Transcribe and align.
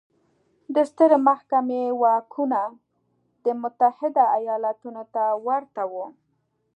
د 0.75 0.77
سترې 0.89 1.17
محکمې 1.27 1.83
واکونه 2.01 2.61
د 3.45 3.45
متحده 3.61 4.23
ایالتونو 4.37 5.03
ته 5.13 5.23
ورته 5.47 5.83
وو. 5.91 6.05